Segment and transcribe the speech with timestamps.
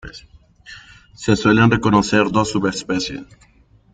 [1.13, 3.21] Se suelen reconocer dos subespecies.